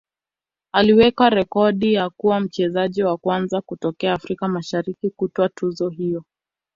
[0.71, 6.23] aliweka rekodi ya kuwa mchezaji wa kwanza kutokea Afrika Mashariki kutwaa tuzo hiyo